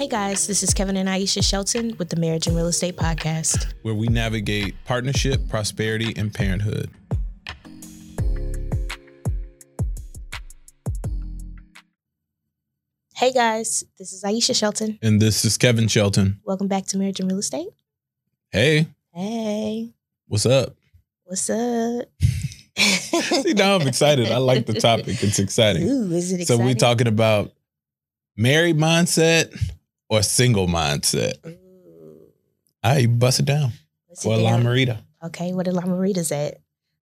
[0.00, 3.74] Hey guys, this is Kevin and Aisha Shelton with the Marriage and Real Estate Podcast.
[3.82, 6.88] where we navigate partnership, prosperity, and parenthood.
[13.14, 14.98] Hey guys, this is Aisha Shelton.
[15.02, 16.40] And this is Kevin Shelton.
[16.44, 17.68] Welcome back to Marriage and Real Estate.
[18.52, 19.92] Hey, Hey,
[20.28, 20.76] what's up?
[21.24, 22.06] what's up?
[22.78, 24.32] See, now I'm excited.
[24.32, 25.22] I like the topic.
[25.22, 25.86] It's exciting.
[25.86, 27.52] Ooh, is it So we're talking about
[28.34, 29.54] married mindset
[30.10, 31.34] or single mindset.
[31.46, 32.32] Ooh,
[32.84, 33.72] All right, you bust it down.
[34.10, 34.58] it La?
[34.58, 34.98] Marita.
[35.24, 36.58] Okay, what are La Maritas at?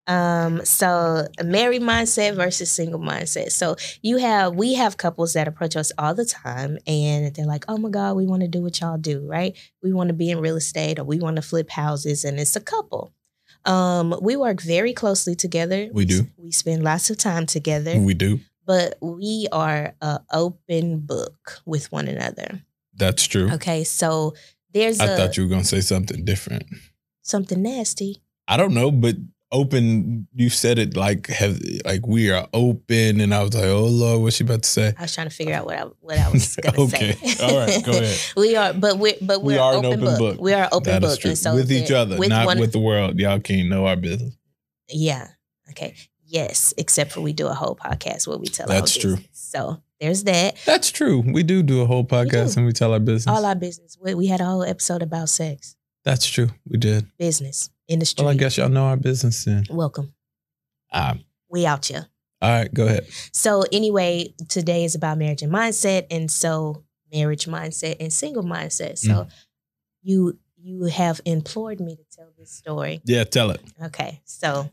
[0.06, 3.50] Um, so a married mindset versus single mindset.
[3.52, 7.66] So you have we have couples that approach us all the time and they're like,
[7.68, 9.54] Oh my God, we want to do what y'all do, right?
[9.82, 12.56] We want to be in real estate or we want to flip houses, and it's
[12.56, 13.12] a couple.
[13.66, 15.90] Um, we work very closely together.
[15.92, 16.26] We do.
[16.38, 18.40] We spend lots of time together, We do.
[18.66, 22.62] but we are a open book with one another.
[22.98, 23.50] That's true.
[23.52, 24.34] Okay, so
[24.72, 26.64] there's I a thought you were gonna say something different.
[27.22, 28.22] something nasty.
[28.46, 29.16] I don't know, but
[29.52, 30.26] open.
[30.34, 34.22] You said it like have like we are open, and I was like, oh Lord,
[34.22, 34.94] what's she about to say?
[34.98, 37.12] I was trying to figure out what I what I was gonna Okay.
[37.12, 37.44] say.
[37.44, 38.18] All right, go ahead.
[38.36, 40.18] we are, but we but We we're open an open book.
[40.18, 40.40] book.
[40.40, 42.72] We are an open That book, and so with each other, with not one, with
[42.72, 43.18] the world.
[43.18, 44.36] Y'all can't know our business.
[44.88, 45.28] yeah.
[45.70, 45.94] Okay.
[46.30, 49.16] Yes, except for we do a whole podcast where we tell That's true.
[49.32, 50.56] So there's that.
[50.64, 51.20] That's true.
[51.26, 53.26] We do do a whole podcast and we tell our business.
[53.34, 53.96] All our business.
[54.00, 56.48] We, we had a whole episode about sex, That's true.
[56.68, 57.06] We did.
[57.18, 58.24] business, industry.
[58.24, 59.64] Well, I guess y'all know our business then.
[59.70, 60.12] Welcome.
[60.92, 62.06] Um, We out here.
[62.40, 63.06] all right, go ahead.
[63.32, 68.98] So anyway, today is about marriage and mindset, and so marriage mindset and single mindset.
[68.98, 69.30] So Mm.
[70.02, 73.00] you you have implored me to tell this story.
[73.04, 73.60] Yeah, tell it.
[73.82, 74.70] Okay, so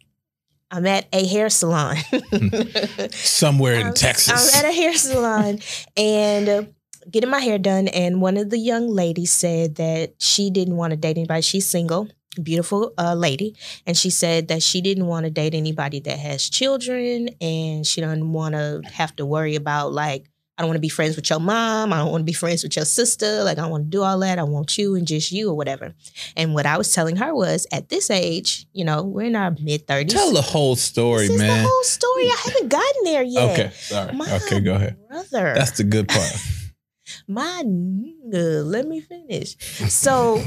[0.76, 1.95] I'm at a hair salon.
[3.12, 4.54] Somewhere in I'm- Texas.
[4.56, 5.59] I'm at a hair salon
[5.98, 6.64] and uh,
[7.09, 10.92] getting my hair done, and one of the young ladies said that she didn't want
[10.92, 11.42] to date anybody.
[11.42, 12.09] She's single,
[12.41, 13.56] beautiful uh, lady,
[13.88, 18.02] and she said that she didn't want to date anybody that has children, and she
[18.02, 20.25] doesn't want to have to worry about like.
[20.57, 21.91] I don't want to be friends with your mom.
[21.91, 23.43] I don't want to be friends with your sister.
[23.43, 24.39] Like, I don't want to do all that.
[24.39, 25.93] I want you and just you or whatever.
[26.38, 29.51] And what I was telling her was at this age, you know, we're in our
[29.59, 30.09] mid 30s.
[30.09, 31.63] tell the whole story, this is man.
[31.63, 32.23] the whole story.
[32.23, 33.59] I haven't gotten there yet.
[33.59, 34.13] Okay, sorry.
[34.13, 34.97] My okay, go ahead.
[35.09, 35.53] Brother.
[35.55, 36.31] That's the good part.
[37.27, 38.66] my nigga.
[38.66, 39.57] Let me finish.
[39.91, 40.41] So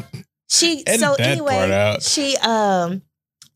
[0.48, 3.02] she Edit so anyway, she um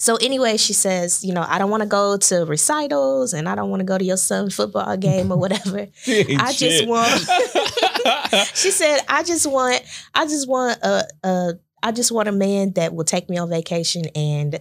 [0.03, 3.55] so anyway, she says, you know, I don't want to go to recitals and I
[3.55, 5.87] don't want to go to your son's football game or whatever.
[6.09, 7.09] I just want
[8.57, 9.81] she said, I just want
[10.13, 11.53] I just want a, a
[11.85, 14.59] I just want a man that will take me on vacation and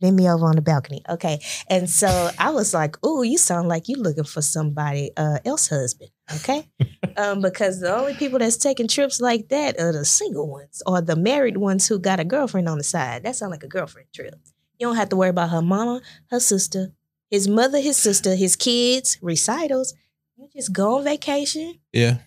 [0.00, 1.02] bend me over on the balcony.
[1.08, 1.40] Okay.
[1.68, 5.68] And so I was like, ooh, you sound like you're looking for somebody uh else
[5.68, 6.10] husband.
[6.36, 6.68] Okay.
[7.16, 11.00] um, because the only people that's taking trips like that are the single ones or
[11.00, 13.24] the married ones who got a girlfriend on the side.
[13.24, 14.34] That sounds like a girlfriend trip.
[14.78, 16.92] You don't have to worry about her mama, her sister,
[17.30, 19.94] his mother, his sister, his kids, recitals.
[20.36, 22.18] You just go on vacation yeah.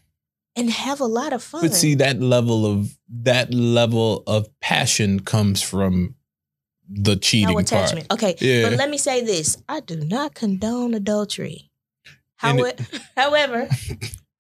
[0.55, 1.61] and have a lot of fun.
[1.61, 6.15] But see, that level of that level of passion comes from
[6.94, 8.09] the cheating no attachment.
[8.09, 8.22] part.
[8.24, 8.35] Okay.
[8.40, 8.69] Yeah.
[8.69, 9.57] But let me say this.
[9.69, 11.69] I do not condone adultery.
[12.38, 12.72] However,
[13.18, 13.69] however,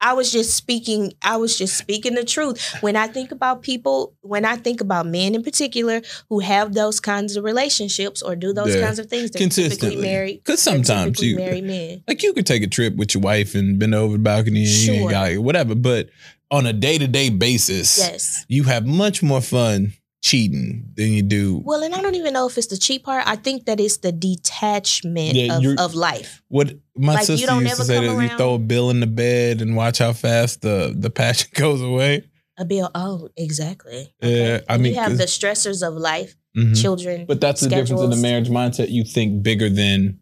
[0.03, 2.75] I was just speaking, I was just speaking the truth.
[2.81, 6.99] When I think about people, when I think about men in particular who have those
[6.99, 8.81] kinds of relationships or do those Yeah.
[8.81, 10.01] kinds of things, Consistently.
[10.01, 10.37] married.
[10.43, 12.03] Because sometimes you married men.
[12.07, 14.69] like you could take a trip with your wife and bend over the balcony and
[14.69, 15.11] you ain't Sure.
[15.11, 15.75] got whatever.
[15.75, 16.09] But
[16.49, 18.43] on a day to day basis, Yes.
[18.49, 22.47] you have much more fun cheating than you do Well, and I don't even know
[22.47, 23.25] if it's the cheat part.
[23.27, 26.41] I think that it's the detachment Yeah, of, of life.
[26.47, 28.89] What my Like, you sister don't used to say come that you throw a bill
[28.91, 32.23] in the bed and watch how fast the the passion goes away.
[32.57, 32.91] A bill.
[32.93, 34.13] Oh, exactly.
[34.21, 36.79] Yeah, I mean, you have the stressors of life, Mhm.
[36.79, 37.25] children.
[37.25, 38.89] But that's the difference in the marriage mindset.
[38.91, 40.19] You think bigger than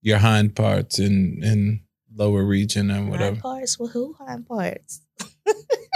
[0.00, 1.80] your hind parts and and
[2.14, 3.32] lower region and whatever.
[3.32, 3.78] Hind parts?
[3.78, 5.02] Well, who hind parts?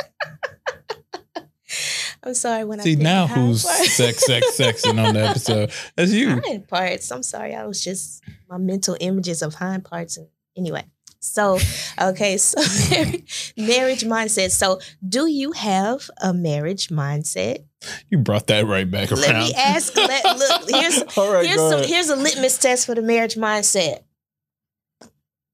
[2.25, 3.63] I'm sorry when I See now who's
[3.95, 5.73] sex, sex, sexing on the episode?
[5.97, 6.41] That's you.
[6.41, 7.11] hind parts.
[7.11, 7.55] I'm sorry.
[7.55, 10.17] I was just my mental images of hind parts.
[10.17, 10.85] And anyway,
[11.19, 11.59] so
[12.01, 12.61] okay, so
[13.57, 14.51] marriage mindset.
[14.51, 17.65] So, do you have a marriage mindset?
[18.09, 19.21] You brought that right back around.
[19.21, 19.97] Let me ask.
[19.97, 24.03] Let, look, here's right, here's some here's a litmus test for the marriage mindset.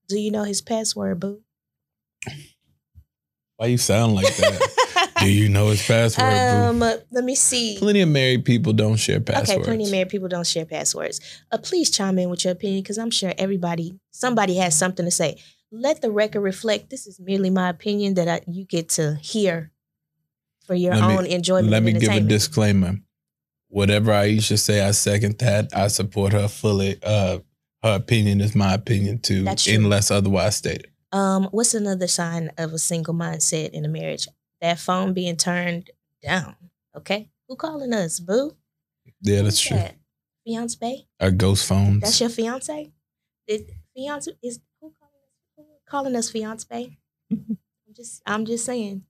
[0.07, 1.41] Do you know his password, boo?
[3.57, 4.88] Why you sound like that?
[5.21, 6.25] Do you know his password?
[6.33, 7.77] um, let me see.
[7.79, 9.51] Plenty of married people don't share passwords.
[9.51, 11.19] Okay, plenty of married people don't share passwords.
[11.51, 15.11] Uh, please chime in with your opinion because I'm sure everybody, somebody has something to
[15.11, 15.37] say.
[15.71, 16.89] let the record reflect.
[16.89, 19.71] This is merely my opinion that I, you get to hear
[20.65, 21.69] for your Let me- own enjoyment.
[21.69, 22.97] Let me give a disclaimer.
[23.67, 25.69] Whatever Aisha say, I second that.
[25.75, 26.97] I support her fully.
[27.03, 27.39] Uh,
[27.83, 30.87] her opinion is my opinion too, unless otherwise stated.
[31.11, 34.27] Um, what's another sign of a single mindset in a marriage?
[34.61, 35.89] That phone being turned
[36.21, 36.55] down.
[36.95, 38.55] Okay, who calling us, boo?
[39.21, 39.77] Yeah, that's true.
[39.77, 39.95] that?
[40.45, 41.07] Fiance?
[41.19, 42.01] Our ghost phones.
[42.01, 42.91] That's your fiance?
[43.47, 45.39] Did fiance is who calling us?
[45.57, 46.97] Who calling us fiance?
[47.31, 47.57] I'm
[47.95, 49.03] just I'm just saying.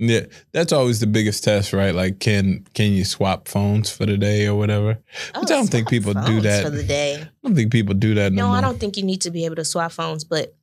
[0.00, 1.92] Yeah, that's always the biggest test, right?
[1.92, 4.98] Like, can can you swap phones for the day or whatever?
[5.34, 6.62] Oh, I don't think people do that.
[6.64, 7.20] for the day.
[7.20, 8.52] I don't think people do that no, No.
[8.54, 10.54] I don't think you need to be able to swap phones, but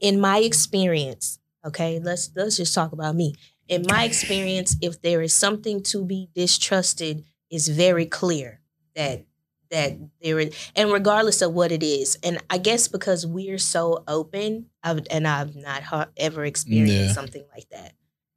[0.00, 3.34] in my experience, okay, let's let's just talk about me.
[3.68, 8.60] In my experience, if there is something to be distrusted, it's very clear
[8.94, 9.24] that
[9.70, 14.04] that there is, and regardless of what it is, and I guess because we're so
[14.06, 17.12] open, I've, and I've not ha- ever experienced Yeah.
[17.12, 17.94] something like that.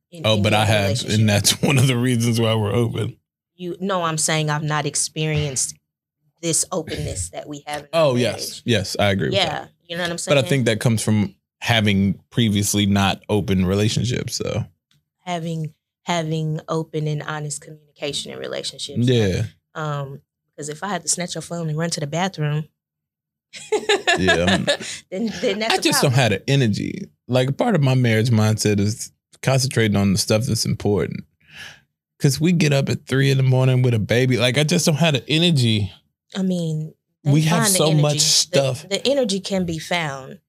[0.09, 3.17] in Oh, any but I have, and that's one of the reasons why we're open.
[3.55, 3.75] you.
[3.81, 5.75] No, I'm saying I've not experienced
[6.41, 7.81] this openness that we have.
[7.83, 9.29] In Oh yes, yes, I agree.
[9.29, 9.45] with that.
[9.45, 10.35] yeah, you know what I'm saying.
[10.37, 14.35] But I think that comes from having previously not open relationships.
[14.35, 14.65] So
[15.25, 15.73] having
[16.03, 19.07] having open and honest communication in relationships.
[19.07, 19.43] yeah,
[19.75, 20.21] Um,
[20.55, 22.65] because if I had to snatch your phone and run to the bathroom,
[24.17, 24.57] Yeah,
[25.11, 27.09] then then that's I just don't have the energy.
[27.27, 29.11] Like part of my marriage mindset is
[29.41, 31.25] concentrating on the stuff that's important.
[32.19, 34.37] Cause we get up at three in the morning with a baby.
[34.37, 35.91] Like I just don't have the energy.
[36.35, 36.93] I mean,
[37.23, 38.89] We have so much The- stuff.
[38.89, 40.39] The, energy can be found.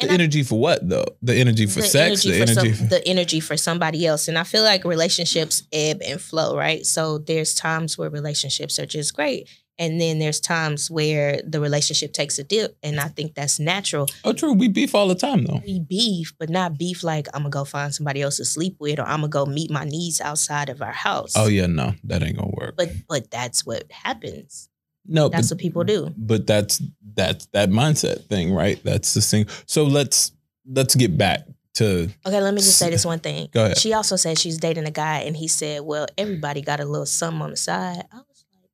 [0.00, 1.04] The I- energy for what though?
[1.22, 2.24] The energy for the sex.
[2.26, 2.74] energy the for energy.
[2.74, 4.28] some, for, the energy for somebody else.
[4.28, 6.84] And I feel like relationships ebb and flow, right?
[6.84, 9.48] So there's times where relationships are just great.
[9.80, 12.76] And then there's times where the relationship takes a dip.
[12.82, 14.08] And I think that's natural.
[14.24, 14.52] oh, true.
[14.52, 15.62] We beef all the time though.
[15.64, 18.98] we beef, but not beef like I'm gonna go find somebody else to sleep with,
[18.98, 21.34] or I'm gonna go meet my needs outside of our house.
[21.36, 22.74] Oh yeah, no, that ain't gonna work.
[22.76, 24.68] But but that's what happens.
[25.08, 26.12] No, That's but, what people do.
[26.16, 26.80] but that's
[27.14, 28.80] that's that mindset thing, right?
[28.84, 29.46] That's the thing.
[29.66, 30.32] So let's
[30.70, 31.40] let's get back
[31.74, 33.48] to Okay, let me just say this one thing.
[33.52, 33.78] Go ahead.
[33.78, 37.06] She also said she's dating a guy, and he said, "Well, everybody got a little
[37.06, 38.70] something on the side." I was like,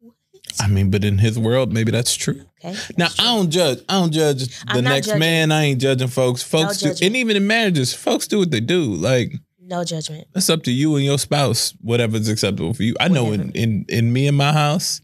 [0.00, 0.14] "What?"
[0.60, 2.42] I mean, but in his world, maybe that's true.
[2.64, 2.76] Okay.
[2.96, 3.80] Now I don't judge.
[3.88, 5.20] I don't judge the next judging.
[5.20, 5.52] man.
[5.52, 6.42] I ain't judging folks.
[6.42, 7.02] Folks do, judgment.
[7.02, 8.82] and even in marriages, folks do what they do.
[8.94, 9.32] Like
[9.72, 10.28] No judgment.
[10.34, 12.94] it's up to you and your spouse, whatever's acceptable for you.
[13.00, 15.00] I know in in in me and my house,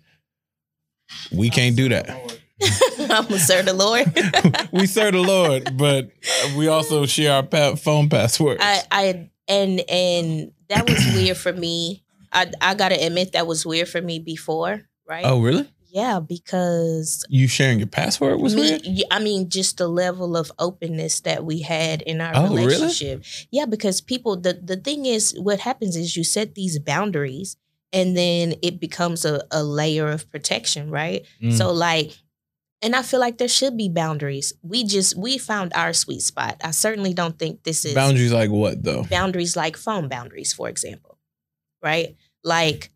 [1.32, 2.10] we can't do that.
[3.00, 4.12] I'm gonna serve the Lord.
[4.72, 6.10] we serve the Lord, but
[6.54, 8.60] we also share our pa- phone passwords.
[8.62, 12.04] I, I and and that was weird for me.
[12.30, 15.24] I I gotta admit that was weird for me before, right?
[15.24, 15.66] oh, really?
[15.90, 18.86] Yeah, because You sharing your password was me, weird?
[19.10, 22.66] I mean, just the level of openness that we had in our Oh, really?
[22.66, 23.24] relationship.
[23.50, 27.56] Yeah, because people, the the thing is, what happens is you set these boundaries,
[27.92, 31.24] and then it becomes a, a layer of protection, right?
[31.42, 31.52] Mm.
[31.56, 32.12] So like.
[32.80, 34.52] And I feel like there should be boundaries.
[34.62, 36.60] We just we found our sweet spot.
[36.62, 39.02] I certainly don't think this is Boundaries like what though?
[39.10, 41.18] boundaries like phone boundaries, for example.
[41.82, 42.14] Right?
[42.44, 42.90] Like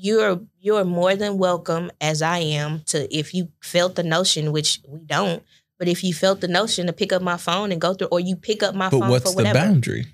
[0.00, 4.80] you're you're more than welcome as I am to if you felt the notion, which
[4.86, 5.42] we don't,
[5.78, 8.20] but if you felt the notion to pick up my phone and go through or
[8.20, 10.06] you pick up my phone, But phone what's for the boundary?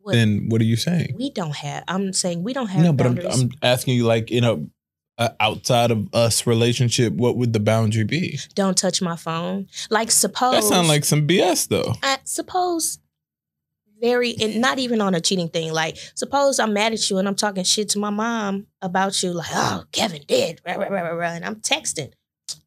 [0.00, 1.14] What- Then what are you saying?
[1.16, 3.18] we don't have I'm saying we don't have No, but I'm.
[3.26, 4.68] I'm asking you, like, you know,
[5.16, 8.38] uh, outside of us relationship, what would the boundary be?
[8.56, 9.68] don't touch my phone.
[9.88, 11.94] Like suppose That sounds like some BS, though.
[12.02, 12.98] I suppose
[14.04, 15.72] very and not even on a cheating thing.
[15.72, 19.32] Like suppose I'm mad at you and I'm talking shit to my mom about you,
[19.32, 22.12] like, oh, Kevin did, rah, rah, rah, rah, and I'm texting.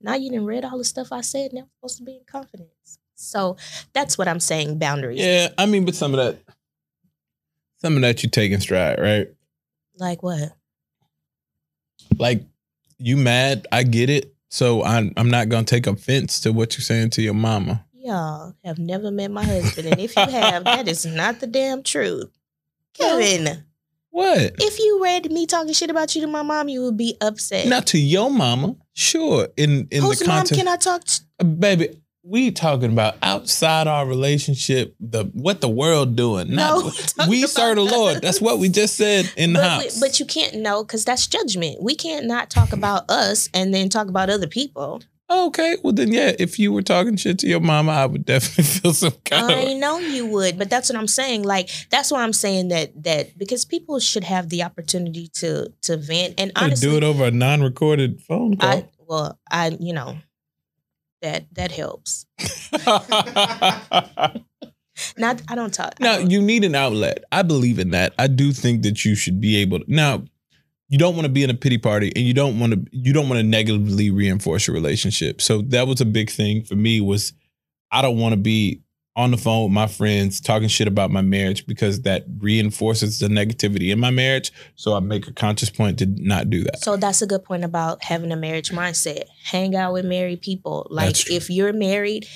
[0.01, 2.22] Now you didn't read all the stuff I said, and I'm supposed to be in
[2.25, 3.00] confidence.
[3.15, 3.58] So
[3.94, 5.20] that's what I'm saying, boundaries.
[5.20, 6.39] Yeah, I mean, but some of that,
[7.77, 9.27] some of that you take in stride, right?
[9.98, 10.53] Like what?
[12.17, 12.44] Like,
[12.98, 13.67] you mad?
[13.72, 14.34] I get it.
[14.50, 17.86] So I'm I'm not gonna take offense to what you're saying to your mama.
[18.07, 21.83] Y'all have never met my husband, and if you have, that is not the damn
[21.83, 22.29] truth.
[22.93, 23.65] Kevin,
[24.11, 24.53] What?
[24.59, 27.67] if you read me talking shit about you to my mom, you would be upset.
[27.67, 29.49] Not to your mama, sure.
[29.57, 31.21] In in Whose the mom can I talk to?
[31.41, 32.01] Uh, baby.
[32.23, 36.49] We talking about outside our relationship, the what the world doing.
[36.55, 38.17] No, Not, we we serve the Lord.
[38.21, 39.99] That's what we just said in the but, house.
[39.99, 41.81] but you can't know because that's judgment.
[41.81, 45.01] We can't not talk about us and then talk about other people.
[45.29, 46.34] Okay, well then, yeah.
[46.38, 49.72] If you were talking shit to your mama, I would definitely feel some kind I
[49.72, 49.77] of.
[49.77, 51.43] know you would, but that's what I'm saying.
[51.43, 55.98] Like that's why I'm saying that that because people should have the opportunity to to
[55.98, 56.39] vent.
[56.39, 58.69] And honestly, do it over a non-recorded phone call.
[58.69, 60.17] I well, I you know,
[61.22, 62.25] that that helps.
[65.15, 66.00] Not I don't talk.
[66.00, 67.24] Now you need an outlet.
[67.31, 68.13] I believe in that.
[68.17, 70.24] I do think that you should be able to now
[70.89, 73.13] you don't want to be in a pity party and you don't want to you
[73.13, 75.41] don't want to negatively reinforce your relationship.
[75.41, 77.34] So that was a big thing for me was
[77.91, 78.84] I don't want to be
[79.15, 83.27] on the phone with my friends talking shit about my marriage because that reinforces the
[83.27, 84.51] negativity in my marriage.
[84.75, 86.79] So I make a conscious point to not do that.
[86.79, 89.24] So that's a good point about having a marriage mindset.
[89.44, 90.86] Hang out with married people.
[90.91, 92.27] Like if you're married,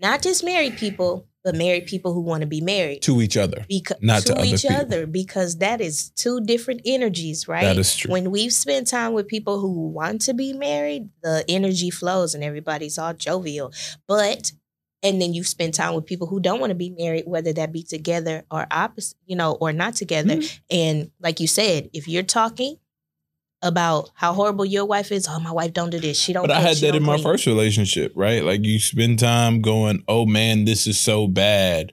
[0.00, 3.64] not just married people, but married people who want to be married to each other,
[3.68, 7.64] because not to, to each other, other, because that is two different energies, right?
[7.64, 8.10] That is true.
[8.10, 12.44] When we've spent time with people who want to be married, the energy flows and
[12.44, 13.72] everybody's all jovial.
[14.06, 14.52] But
[15.02, 17.72] and then you spend time with people who don't want to be married whether that
[17.72, 20.56] be together or opposite you know or not together mm-hmm.
[20.70, 22.76] and like you said if you're talking
[23.62, 25.26] about how horrible your wife is.
[25.28, 26.18] Oh my wife don't do this.
[26.18, 26.94] She don't but cook, i had that.
[26.94, 27.16] In clean.
[27.16, 28.44] my first relationship right?
[28.44, 31.92] Like you spend time going oh man this is so bad.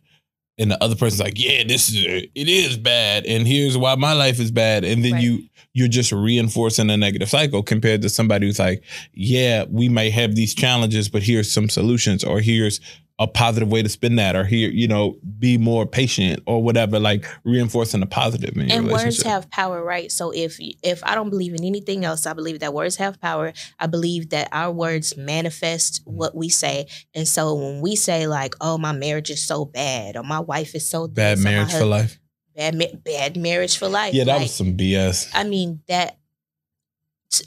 [0.58, 4.14] And the other person's like yeah this is it is bad and here's why my
[4.14, 4.84] life is bad.
[4.84, 5.24] And then right.
[5.24, 8.84] you you're just reinforcing a negative cycle compared to somebody who's like,
[9.14, 12.82] yeah, we may have these challenges, but here's some solutions, or here's
[13.20, 17.00] a positive way to spin that, or here, you know, be more patient or whatever,
[17.00, 20.12] like reinforcing the positive in and words have power, right?
[20.12, 23.52] So if if I don't believe in anything else, I believe that words have power.
[23.78, 26.88] I believe that our words manifest what we say.
[27.14, 30.74] And so when we say like, oh, my marriage is so bad, or my wife
[30.74, 32.20] is so bad marriage for life
[32.56, 34.14] bad bad marriage for life.
[34.14, 35.30] Yeah, that like, was some BS.
[35.34, 36.18] I mean that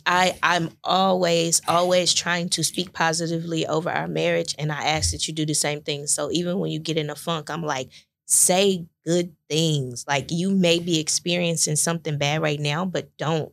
[0.06, 5.26] I I'm always always trying to speak positively over our marriage, and I ask that
[5.26, 6.06] you do the same thing.
[6.06, 7.90] So even when you get in a funk, I'm like,
[8.26, 10.04] say good things.
[10.06, 13.52] Like you may be experiencing something bad right now, but don't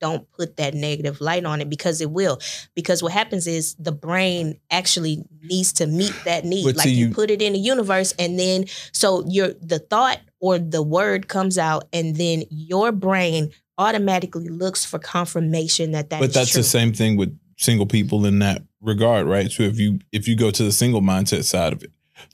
[0.00, 2.40] don't put that negative light on it because it will.
[2.74, 6.64] Because what happens is the brain actually needs to meet that need.
[6.64, 10.18] But like you, you put it in the universe, and then so your the thought
[10.40, 13.52] or the word comes out, and then your brain
[13.82, 16.20] automatically looks for confirmation that that.
[16.20, 16.62] But that's true.
[16.62, 19.50] the same thing with single people in that regard, right?
[19.50, 21.90] So if you if you go to the single mindset side of it,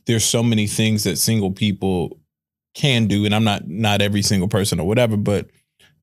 [0.06, 2.18] there's so many things that single people
[2.74, 5.48] can do, and I'm not not every single person or whatever, but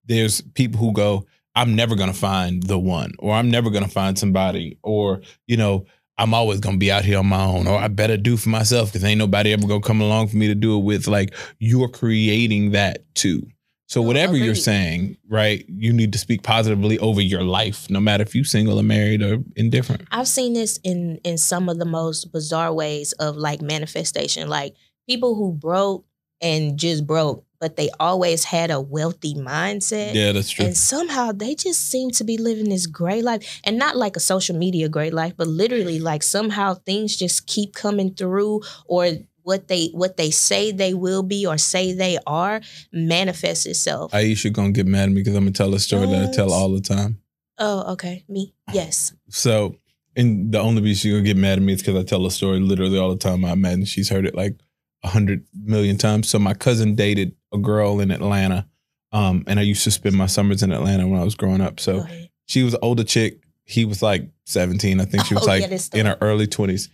[0.05, 1.25] there's people who go,
[1.55, 5.85] I'm never gonna find the one, or I'm never gonna find somebody, or you know,
[6.17, 8.89] I'm always gonna be out here on my own, or I better do for myself
[8.89, 11.07] because ain't nobody ever gonna come along for me to do it with.
[11.07, 13.47] Like you're creating that too.
[13.87, 18.23] So whatever you're saying, right, you need to speak positively over your life, no matter
[18.23, 20.07] if you're single or married or indifferent.
[20.11, 24.75] I've seen this in in some of the most bizarre ways of like manifestation, like
[25.07, 26.05] people who broke
[26.41, 30.13] and just broke but they always had a wealthy mindset.
[30.13, 30.65] Yeah, that's true.
[30.65, 33.59] And somehow they just seem to be living this great life.
[33.63, 37.73] And not like a social media great life, but literally like somehow things just keep
[37.73, 39.09] coming through or
[39.45, 42.59] what they what they say they will be or say they are
[42.91, 44.11] manifests itself.
[44.11, 46.13] Aisha gonna get mad at me because I'm gonna tell a story what?
[46.13, 47.19] that I tell all the time.
[47.57, 48.25] Oh, okay.
[48.27, 48.53] Me.
[48.73, 49.13] Yes.
[49.29, 49.75] So
[50.15, 52.31] and the only reason she's gonna get mad at me is because I tell a
[52.31, 53.45] story literally all the time.
[53.45, 54.57] I imagine she's heard it like
[55.03, 56.27] a hundred million times.
[56.27, 58.67] So my cousin dated a girl in Atlanta.
[59.11, 61.79] Um, and I used to spend my summers in Atlanta when I was growing up.
[61.79, 62.05] So
[62.47, 63.39] she was an older chick.
[63.63, 64.99] He was like 17.
[64.99, 66.89] I think she was oh, like yeah, in her early 20s.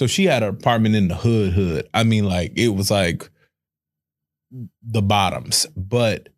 [0.00, 1.86] So she had an apartment in the hood, hood.
[1.92, 3.28] I mean, like it was like
[4.82, 6.30] the bottoms, but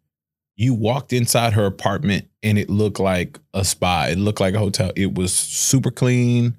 [0.57, 4.07] you walked inside her apartment and it looked like a spa.
[4.11, 4.91] It looked like a hotel.
[4.97, 6.57] It was super clean.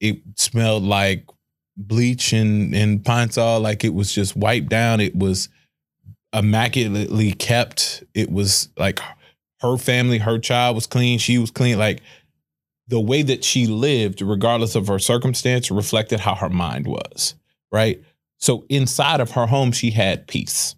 [0.00, 1.26] It smelled like
[1.76, 3.60] bleach and, and pine sol.
[3.60, 5.00] Like it was just wiped down.
[5.00, 5.50] It was
[6.32, 8.02] immaculately kept.
[8.14, 8.98] It was like
[9.60, 11.18] her family, her child was clean.
[11.18, 11.78] She was clean.
[11.78, 12.00] Like
[12.90, 17.34] the way that she lived, regardless of her circumstance, reflected how her mind was.
[17.72, 18.02] Right.
[18.38, 20.74] So inside of her home, she had peace,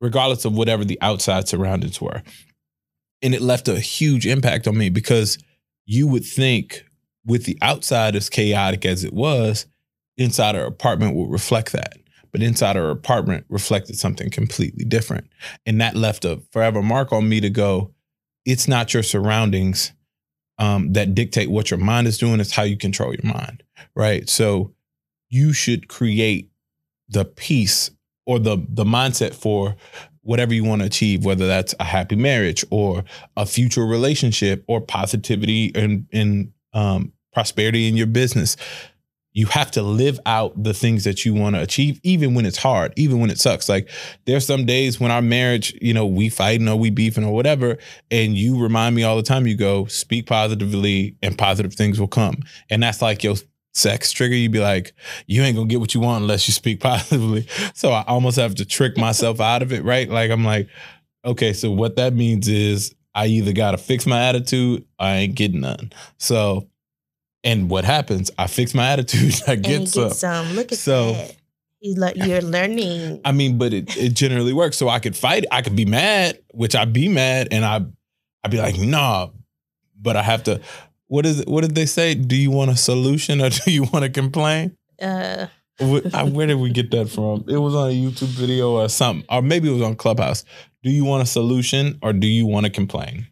[0.00, 2.22] regardless of whatever the outside surroundings were.
[3.22, 5.38] And it left a huge impact on me because
[5.86, 6.84] you would think,
[7.26, 9.66] with the outside as chaotic as it was,
[10.18, 11.96] inside her apartment would reflect that
[12.34, 15.28] but inside her apartment reflected something completely different.
[15.66, 17.94] And that left a forever mark on me to go,
[18.44, 19.92] it's not your surroundings
[20.58, 23.62] um, that dictate what your mind is doing, it's how you control your mind.
[23.94, 24.28] Right.
[24.28, 24.72] So
[25.28, 26.50] you should create
[27.08, 27.90] the peace
[28.26, 29.76] or the the mindset for
[30.22, 33.04] whatever you want to achieve, whether that's a happy marriage or
[33.36, 38.56] a future relationship or positivity and, and um, prosperity in your business
[39.34, 42.56] you have to live out the things that you want to achieve, even when it's
[42.56, 43.68] hard, even when it sucks.
[43.68, 43.90] Like
[44.26, 47.76] there's some days when our marriage, you know, we fighting or we beefing or whatever,
[48.12, 49.46] and you remind me all the time.
[49.46, 52.36] You go speak positively, and positive things will come.
[52.70, 53.34] And that's like your
[53.74, 54.92] sex trigger, you'd be like,
[55.26, 57.46] you ain't gonna get what you want unless you speak positively.
[57.74, 60.08] So I almost have to trick myself out of it, right?
[60.08, 60.68] Like I'm like,
[61.24, 65.62] okay, so what that means is I either gotta fix my attitude, I ain't getting
[65.62, 65.92] none.
[66.18, 66.68] So
[67.44, 68.30] and what happens?
[68.38, 70.08] I fix my attitude, I get, and some.
[70.08, 70.52] get some.
[70.54, 71.36] Look at So- that.
[71.86, 73.20] You're learning.
[73.26, 74.78] I mean, but it, it generally works.
[74.78, 75.44] So I could fight.
[75.52, 77.84] I could be mad, which I'd be mad, and I
[78.42, 79.28] I'd be like, nah.
[80.00, 80.62] But I have to.
[81.08, 81.48] What is it?
[81.48, 82.14] What did they say?
[82.14, 84.78] Do you want a solution or do you want to complain?
[85.00, 85.48] Uh,
[85.78, 87.44] Where did we get that from?
[87.48, 90.44] It was on a YouTube video or something, or maybe it was on Clubhouse.
[90.82, 93.26] Do you want a solution or do you want to complain?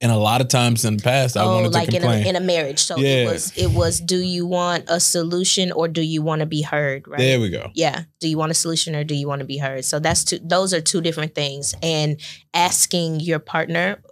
[0.00, 2.28] And a lot of times in the past, I oh, wanted like to in a,
[2.28, 2.78] in a marriage.
[2.78, 3.24] So Yeah.
[3.24, 3.52] it was.
[3.56, 4.00] It was.
[4.00, 7.08] Do you want a solution or do you want to be heard?
[7.08, 7.18] Right.
[7.18, 7.70] There we go.
[7.74, 10.24] yeah do you want a solution or do you want to be heard so that's
[10.24, 12.20] two those are two different things and
[12.54, 14.02] asking your partner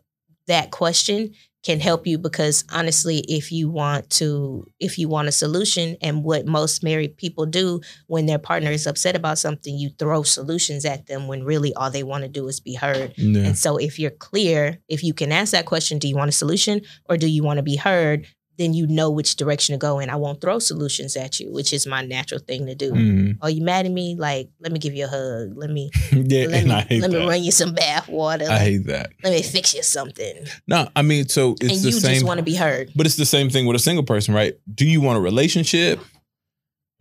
[0.46, 1.34] that question
[1.66, 6.22] can help you because honestly if you want to if you want a solution and
[6.22, 10.84] what most married people do when their partner is upset about something you throw solutions
[10.84, 13.42] at them when really all they want to do is be heard Yeah.
[13.46, 16.32] and so if you're clear if you can ask that question do you want a
[16.44, 18.26] solution or do you want to be heard
[18.58, 21.72] then you know which direction to go in i won't throw solutions at you which
[21.72, 23.38] is my natural thing to do Mhm.
[23.42, 24.14] Oh, you mad at me?
[24.16, 25.56] Like, let me give you a hug.
[25.56, 28.46] Let me Yeah, let me I let me run you some bath water.
[28.50, 29.10] I hate that.
[29.22, 30.46] let me fix you something.
[30.66, 32.14] No, I mean, so it's and the you same.
[32.14, 32.92] just want to be heard.
[32.96, 34.54] But it's the same thing with a single person, right?
[34.74, 36.00] Do you want a relationship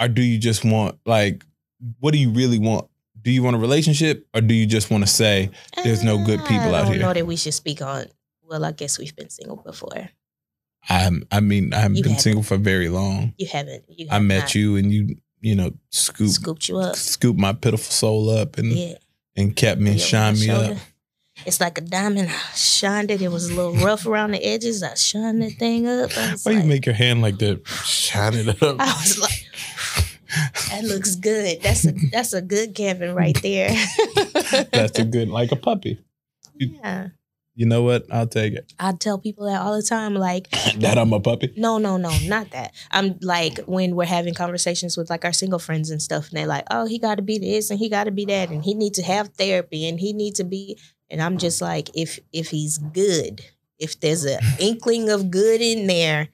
[0.01, 1.45] or do you just want like
[1.99, 2.87] what do you really want?
[3.21, 5.49] Do you want a relationship or do you just want to say
[5.83, 7.01] There's no good people I out don't here.
[7.01, 8.07] know that we should speak on.
[8.43, 10.09] Well, I guess we've been single before.
[10.89, 12.23] I'm I mean, I haven't You been haven't.
[12.23, 13.33] single for very long.
[13.37, 13.83] You haven't.
[13.89, 16.95] You I met not you and you, you know, scoop Scooped you up.
[16.95, 18.93] scoop my pitiful soul up and Yeah.
[19.35, 20.77] and kept me and Yeah, shined me up.
[21.45, 22.29] It's like a diamond.
[22.29, 23.21] I shined it.
[23.21, 24.81] It was a little rough around the edges.
[24.83, 26.11] I shined that thing up.
[26.43, 27.67] Why you make your hand like that?
[27.67, 28.77] Shine it up.
[28.79, 29.45] I was like,
[30.69, 31.61] that looks good.
[31.61, 33.69] That's a that's a good Kevin right there.
[34.71, 35.99] That's a good like a puppy.
[36.57, 37.09] yeah.
[37.57, 38.05] You know what?
[38.11, 38.73] I'll take it.
[38.79, 40.13] I tell people that all the time.
[40.13, 41.53] Like, that I'm a puppy.
[41.55, 42.73] no, no, no, not that.
[42.91, 46.47] I'm like when we're having conversations with like our single friends and stuff, and they're
[46.47, 48.73] like, "Oh, he got to be this and he got to be that, and he
[48.73, 50.77] needs to have therapy and he needs to be."
[51.09, 53.41] And I'm just like, if if he's good,
[53.79, 56.27] if there's an inkling of good in there,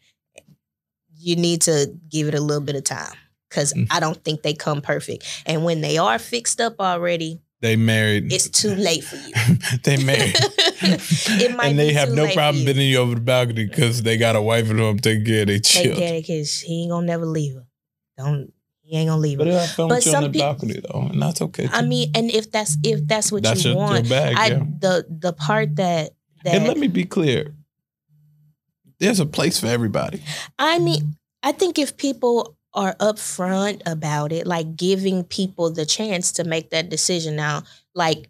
[1.17, 3.13] you need to give it a little bit of time
[3.49, 3.87] because Mm.
[3.91, 5.25] I don't think they come perfect.
[5.45, 8.33] And when they are fixed up already, They married.
[8.33, 9.33] it's too late for you.
[9.83, 10.35] they married.
[10.83, 14.17] It might and they have too no problem bending you over the balcony because they
[14.17, 15.95] got a wife at home taking care of their Take children.
[15.97, 16.59] care of kids.
[16.59, 17.67] He ain't gonna never leave her.
[18.17, 18.51] Don't.
[18.81, 19.45] He ain't gonna leave her.
[19.45, 21.69] But I filmed But you on some the balcony though, and that's okay.
[21.71, 24.35] I mean, and if that's if that's what that's you your, want, your bag.
[24.35, 24.63] I yeah.
[24.79, 27.53] the the part that that And let me be clear.
[28.99, 30.23] There's a place for everybody.
[30.57, 36.31] I mean, I think if people are upfront about it, like giving people the chance
[36.33, 38.29] to make that decision now, like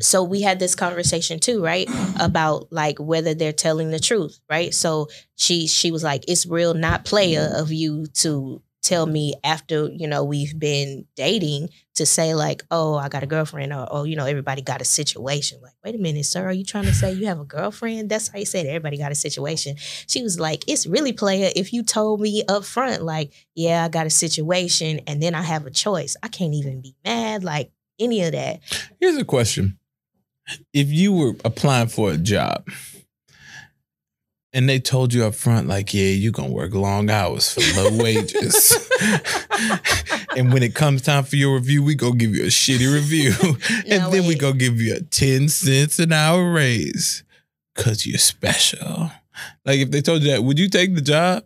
[0.00, 1.88] so we had this conversation too, right?
[2.20, 4.74] About like whether they're telling the truth, right?
[4.74, 9.88] So she she was like, it's real not player of you to tell me after,
[9.88, 14.04] you know, we've been dating to say like, oh, I got a girlfriend or oh,
[14.04, 15.58] you know, everybody got a situation.
[15.60, 18.08] Like, wait a minute, sir, are you trying to say you have a girlfriend?
[18.08, 19.76] That's how you said everybody got a situation.
[20.06, 23.88] She was like, it's really player if you told me up front, like, yeah, I
[23.88, 26.16] got a situation and then I have a choice.
[26.22, 28.60] I can't even be mad, like any of that.
[29.00, 29.78] Here's a question.
[30.72, 32.68] If you were applying for a job
[34.56, 37.96] and they told you up front, like, yeah, you're gonna work long hours for low
[38.02, 38.74] wages.
[40.36, 43.32] and when it comes time for your review, we gonna give you a shitty review.
[43.90, 44.38] and No, then we wait.
[44.40, 47.22] gonna give you a 10 cents an hour raise.
[47.74, 49.10] Cause you're special.
[49.66, 51.44] Like if they told you that, would you take the job?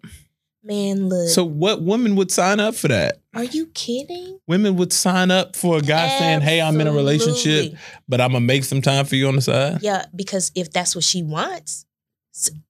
[0.62, 1.28] Man, look.
[1.30, 3.16] So what woman would sign up for that?
[3.34, 4.38] are you kidding?
[4.46, 7.74] Women would sign up for a guy saying, "Hey, I'm in a relationship,
[8.08, 10.94] but I'm gonna make some time for you on the side." Yeah, because if that's
[10.94, 11.86] what she wants,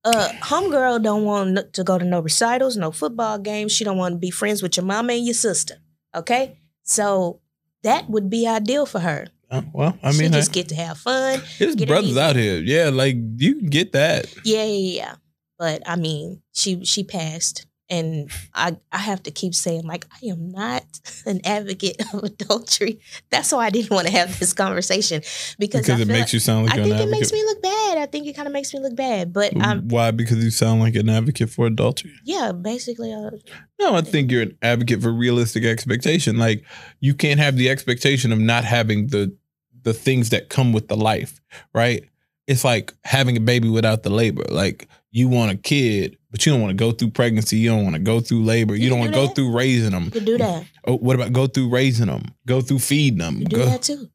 [0.04, 3.72] uh, homegirl don't want to go to no recitals, no football games.
[3.72, 5.76] She don't want to be friends with your mama and your sister.
[6.14, 7.40] Okay, so
[7.82, 9.28] that would be ideal for her.
[9.50, 11.40] Uh, well, I mean she just hey, get to have fun.
[11.58, 12.58] her brothers out here.
[12.58, 14.32] Yeah, like you can get that.
[14.44, 15.14] Yeah, yeah, yeah.
[15.58, 20.26] But I mean, she she passed, and I I have to keep saying like I
[20.26, 20.84] am not
[21.26, 23.00] an advocate of adultery.
[23.30, 25.22] That's why I didn't want to have this conversation
[25.58, 27.62] because, Because I it makes like- you sound like I think it makes me look
[27.62, 27.98] bad.
[27.98, 29.32] I think it kind of makes me look bad.
[29.32, 29.52] But
[29.84, 30.10] Why?
[30.12, 32.12] Because you sound like an advocate for adultery.
[32.24, 33.12] yeah, basically.
[33.12, 33.30] Uh,
[33.80, 36.38] No, I think you're an advocate for realistic expectation.
[36.38, 36.64] Like
[37.00, 39.36] you can't have the expectation of not having the
[39.82, 41.40] the things that come with the life,
[41.74, 42.04] right?
[42.46, 44.44] It's like having a baby without the labor.
[44.50, 47.56] Like you want a kid, but you don't want to go through pregnancy.
[47.56, 48.74] You don't want to go through labor.
[48.74, 50.10] You, You don't want do to go through raising them.
[50.14, 50.64] You do that.
[50.86, 52.22] Oh, what about go through raising them?
[52.46, 53.38] Go through feeding them.
[53.38, 54.08] You do Go, that too.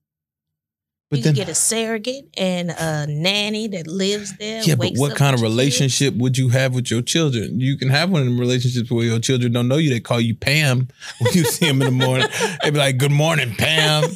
[1.10, 4.64] But you then, can get a surrogate and a nanny that lives there.
[4.64, 5.58] yeah, but what kind of your kids.
[5.58, 7.60] relationship would you have with your children?
[7.60, 9.92] You can have one them relationships where your children don't know you.
[9.92, 10.88] They call you Pam
[11.20, 12.28] when you see them in the morning.
[12.64, 14.10] They be like, "Good morning, Pam,"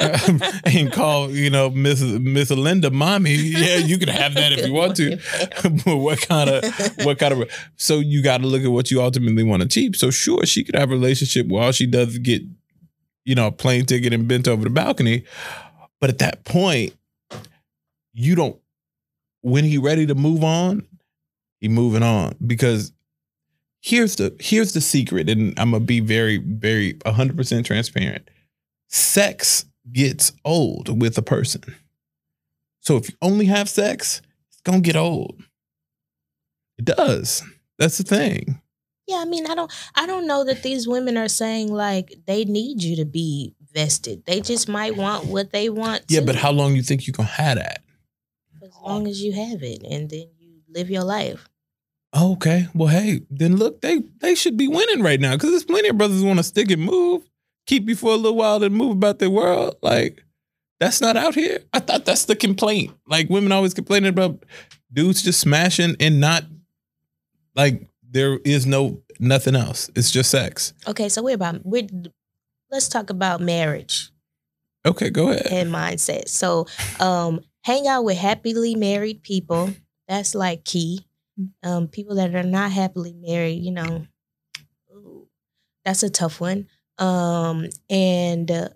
[0.64, 3.34] and call you know Miss Miss Linda mommy.
[3.34, 5.18] Yeah, you can have that if you want to.
[5.84, 6.64] but what kind of
[7.04, 9.94] what kind of so you got to look at what you ultimately want to achieve.
[9.94, 12.42] So sure, she could have a relationship where all she does is get,
[13.24, 15.24] you know, a plane ticket and bent over the balcony.
[16.02, 16.94] But at that point,
[18.12, 18.58] you don't.
[19.42, 20.84] When he ready to move on,
[21.60, 22.92] he moving on because
[23.80, 28.28] here's the here's the secret, and I'm gonna be very very 100 percent transparent.
[28.88, 31.62] Sex gets old with a person.
[32.80, 35.40] So if you only have sex, it's gonna get old.
[36.78, 37.44] It does.
[37.78, 38.60] That's the thing.
[39.06, 42.44] Yeah, I mean, I don't, I don't know that these women are saying like they
[42.44, 44.24] need you to be vested.
[44.26, 46.02] They just might want what they want.
[46.08, 47.82] Yeah, too, but how long you think you gonna have that?
[48.62, 51.48] as long as you have it, and then you live your life.
[52.14, 52.68] Okay.
[52.74, 55.98] Well, hey, then look, they they should be winning right now because there's plenty of
[55.98, 57.22] brothers want to stick and move,
[57.66, 59.76] keep you for a little while, then move about their world.
[59.82, 60.24] Like
[60.78, 61.60] that's not out here.
[61.72, 62.92] I thought that's the complaint.
[63.06, 64.44] Like women always complaining about
[64.92, 66.44] dudes just smashing and not
[67.54, 69.90] like there is no nothing else.
[69.94, 70.74] It's just sex.
[70.86, 71.88] Okay, so we're about we're
[72.72, 74.10] let's talk about marriage
[74.84, 75.46] Okay, go ahead.
[75.52, 76.28] and mindset.
[76.28, 76.66] So,
[76.98, 79.70] um, hang out with happily married people.
[80.08, 81.06] That's like key.
[81.62, 84.06] Um, people that are not happily married, you know,
[84.92, 85.28] ooh,
[85.84, 86.66] that's a tough one.
[86.98, 88.68] Um, and uh,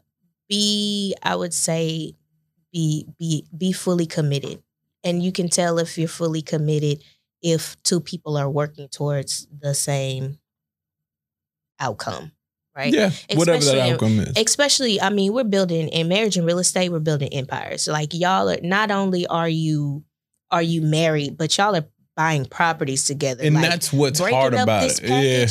[0.49, 2.15] be, I would say,
[2.73, 4.63] be be be fully committed,
[5.05, 7.03] and you can tell if you're fully committed
[7.43, 10.39] if two people are working towards the same
[11.79, 12.33] outcome,
[12.77, 12.93] right?
[12.93, 14.33] Yeah, whatever that Especially outcome is.
[14.37, 18.49] especially i mean we're building in marriage and real estate we're building empires like y'all
[18.51, 20.05] are not only are you
[20.51, 21.87] are you married but y'all are
[22.17, 25.09] buying properties together and like, that's what's hard up about this it.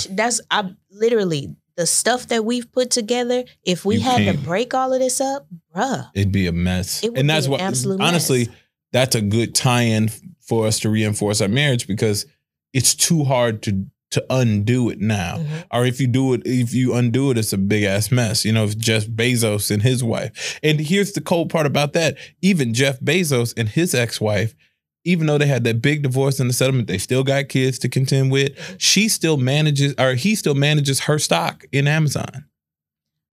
[0.08, 0.16] Yeah.
[0.16, 4.44] that's i literally the stuff that we've put together if we You had to can't.
[4.44, 7.04] break all of this up bruh It'd be a mess.
[7.04, 8.56] It would and that's an what absolute honestly, mess.
[8.94, 10.10] that's a good tie-in
[10.40, 12.26] for us to reinforce our marriage because
[12.72, 13.86] it's too hard to
[14.16, 15.38] to undo it now.
[15.38, 15.66] Mhm.
[15.72, 18.44] Or if you do it, if you undo it, it's a big ass mess.
[18.44, 20.60] You know, it's Jeff Bezos and his wife.
[20.64, 22.18] And here's the cold part about that.
[22.42, 24.56] Even Jeff Bezos and his ex-wife,
[25.04, 27.90] even though they had that big divorce and the settlement, they still got kids to
[27.90, 28.56] contend with.
[28.56, 28.76] Mhm.
[28.80, 32.46] She still manages, or he still manages her stock in Amazon.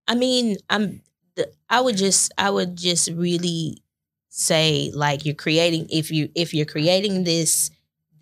[0.07, 1.01] I mean, I'm.
[1.69, 2.31] I would just.
[2.37, 3.81] I would just really
[4.29, 5.87] say, like, you're creating.
[5.89, 7.71] If you if you're creating this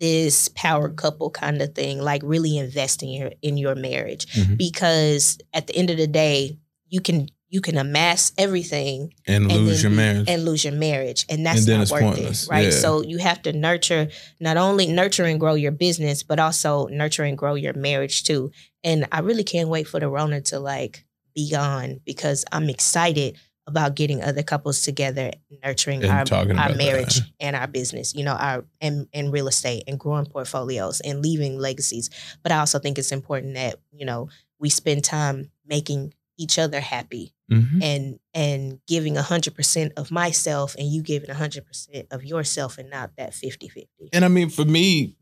[0.02, 4.58] this power couple kind of thing, like really investing in your in your marriage, Mhm.
[4.58, 9.66] because at the end of the day, you can you can amass everything And, and
[9.66, 10.26] lose your marriage.
[10.26, 12.44] and lose your marriage, and that's And then not it's worth pointless.
[12.44, 12.64] it, right?
[12.72, 12.80] Yeah.
[12.84, 14.08] So you have to nurture
[14.40, 18.50] not only nurture and grow your business, but also nurture and grow your marriage too.
[18.82, 21.04] And I really can't wait for the Rona to like
[21.36, 25.30] be gone because I'm excited about getting other couples together,
[25.64, 27.26] nurturing And our, our marriage that.
[27.40, 31.58] and our business, you know, our and, and real estate and growing portfolios and leaving
[31.58, 32.10] legacies.
[32.42, 36.80] But I also think it's important that, you know, we spend time making each other
[36.80, 37.82] happy Mhm.
[37.82, 43.32] and and giving 100% of myself and you giving 100% of yourself and not that
[43.32, 45.16] 50-50 And I mean, for me,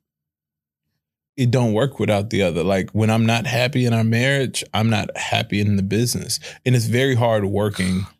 [1.36, 2.62] it don't work without the other.
[2.62, 6.76] Like when I'm not happy in our marriage, I'm not happy in the business, and
[6.76, 8.06] it's very hard working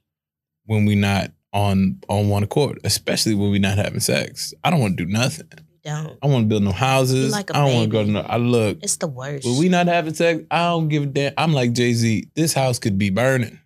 [0.71, 4.55] when we not on on one accord, especially when we not having sex.
[4.63, 5.49] I don't want to do nothing.
[5.85, 7.33] you don't I want to build no houses.
[7.33, 8.21] Like I don't want to go to no.
[8.21, 10.45] I look it's the worst when we not having sex.
[10.49, 11.33] I don't give a damn.
[11.37, 12.29] I'm like Jay Z.
[12.37, 13.59] This house could be burning.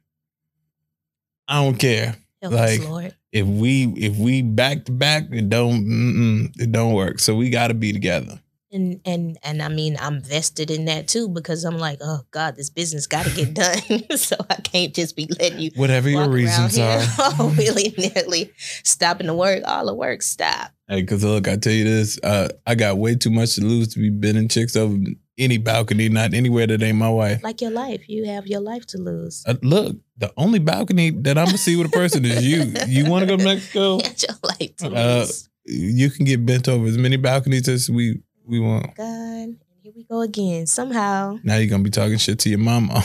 [1.47, 5.25] I don't care us, like- if we if we back to back.
[5.31, 7.19] It don't it don't work.
[7.21, 8.41] So we got to be together.
[8.75, 12.57] And and and I mean I'm vested in that too because I'm like oh god
[12.57, 13.79] this business got to get done
[14.19, 17.01] so I can't just be letting you Whatever your reasons are.
[17.39, 21.73] all willy nilly stopping the work all the work stop Hey, cause look, I tell
[21.73, 24.99] you this, uh, I got way too much to lose to be bending chicks over
[25.39, 27.43] any balcony, not anywhere that ain't my wife.
[27.43, 31.39] like your life you have your life to lose Uh, look, the only balcony that
[31.39, 32.75] I'm gonna see with a person is you.
[32.87, 33.97] You want to go to Mexico?
[33.97, 37.89] you your life to Uh, lose You can get bent over as many balconies as
[37.89, 38.87] we we want.
[38.87, 42.59] Oh God here we go again somehow Now you're gonna be talking shit to your
[42.59, 43.03] mama.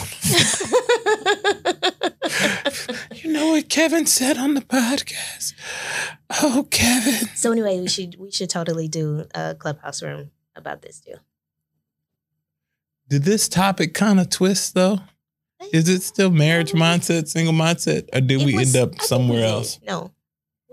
[3.16, 5.52] you know what Kevin said on the podcast?
[6.42, 7.28] Oh, Kevin.
[7.34, 11.16] So anyway, we should we should totally do a clubhouse room about this too.
[13.08, 15.00] Did this topic kind of twist though?
[15.72, 19.44] Is it still marriage mindset, single mindset, or did It we was- end up somewhere
[19.44, 19.78] else?
[19.86, 20.12] No.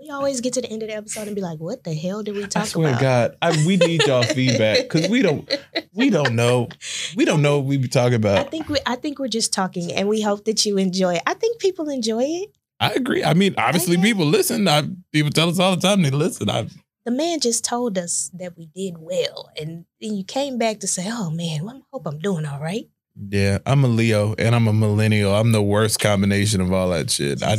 [0.00, 2.22] We always get to the end of the episode and be like, what the hell
[2.22, 2.98] did we talk I swear about?
[2.98, 5.52] to God, I, we need y'all feedback because we don't,
[5.92, 6.68] we don't know,
[7.16, 8.38] we don't know what we be talking about.
[8.38, 11.22] I think we I think we're just talking and we hope that you enjoy it.
[11.26, 12.50] I think people enjoy it.
[12.80, 13.24] I agree.
[13.24, 14.02] I mean, obviously, Okay.
[14.04, 14.68] people listen.
[14.68, 16.48] I, people tell us all the time they listen.
[16.48, 16.68] I,
[17.04, 19.50] The man just told us that we did well.
[19.60, 22.84] And then you came back to say, Oh man, I hope I'm doing all right.
[23.30, 25.34] yeah, I'm a Leo and I'm a millennial.
[25.34, 27.42] I'm the worst combination of all that shit.
[27.42, 27.56] I,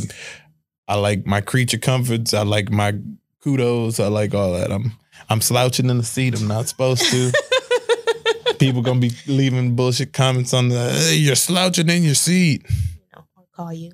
[0.90, 2.34] I like my creature comforts.
[2.34, 2.96] I like my
[3.44, 4.00] kudos.
[4.00, 4.72] I like all that.
[4.72, 4.94] I'm,
[5.30, 6.40] I'm slouching in the seat.
[6.40, 7.32] I'm not supposed to.
[8.60, 10.92] people gonna be leaving bullshit comments on the.
[10.92, 12.66] Hey, you're slouching in your seat.
[13.16, 13.92] I'll call you.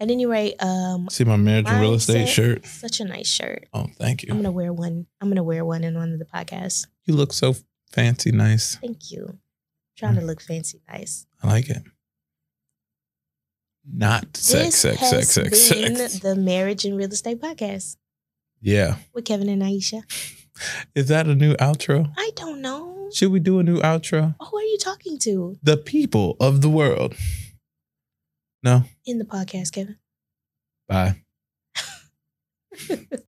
[0.00, 2.66] Then you write, um, See my marriage and real estate shirt.
[2.66, 3.66] such a nice shirt.
[3.72, 4.28] Oh, thank you.
[4.30, 5.06] I'm gonna wear one.
[5.20, 6.86] I'm gonna wear one in one of the podcasts.
[7.04, 7.54] You look so
[7.92, 8.76] fancy, nice.
[8.76, 9.38] Thank you.
[9.96, 11.26] trying to look fancy nice.
[11.42, 11.82] I like it.
[13.92, 16.18] Not sex, sex, sex, sex, been sex.
[16.20, 17.96] the Marriage and Real Estate Podcast
[18.60, 18.96] Yeah.
[19.14, 20.02] with Kevin and Aisha.
[20.94, 22.12] Is that a new outro?
[22.16, 23.08] I don't know.
[23.12, 24.34] Should we do a new outro?
[24.40, 27.14] Who are you talking to The people of the world.
[28.62, 28.84] No.
[29.04, 29.98] in the podcast, Kevin?
[30.88, 31.22] Bye.